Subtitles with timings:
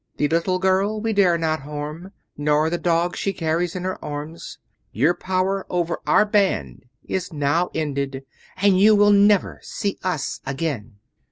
[0.17, 4.57] The little girl we dare not harm, nor the dog she carries in her arms.
[4.91, 8.25] Your power over our band is now ended,
[8.57, 10.95] and you will never see us again."